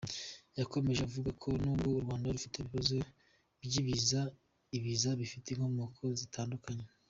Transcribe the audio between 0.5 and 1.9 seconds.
Yakomeje avuga ko nubwo